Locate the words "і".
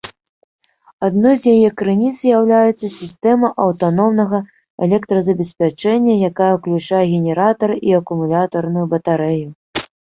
7.93-7.99